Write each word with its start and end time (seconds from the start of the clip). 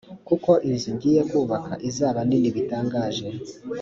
kuko 0.27 0.51
inzu 0.69 0.89
ngiye 0.95 1.21
kubaka 1.31 1.71
izaba 1.89 2.19
nini 2.27 2.49
bitangaje 2.55 3.25